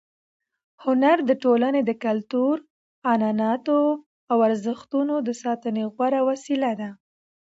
[0.83, 2.55] هنر د ټولنې د کلتور،
[3.11, 3.77] عنعناتو
[4.31, 6.89] او ارزښتونو د ساتنې غوره وسیله ده.